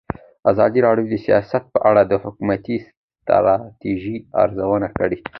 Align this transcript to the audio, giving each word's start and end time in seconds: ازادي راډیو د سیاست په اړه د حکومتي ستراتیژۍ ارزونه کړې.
ازادي 0.51 0.79
راډیو 0.87 1.05
د 1.09 1.15
سیاست 1.25 1.63
په 1.73 1.79
اړه 1.89 2.01
د 2.05 2.13
حکومتي 2.23 2.75
ستراتیژۍ 2.85 4.17
ارزونه 4.41 4.87
کړې. 4.97 5.17